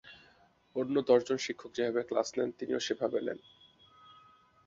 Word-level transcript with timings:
অন্য 0.75 0.95
দশজন 1.09 1.37
শিক্ষক 1.37 1.71
যেভাবে 1.77 2.01
ক্লাস 2.09 2.27
নেন 2.37 2.49
তিনিও 2.59 2.79
সেভাবেই 2.79 3.23
নেন। 3.27 3.39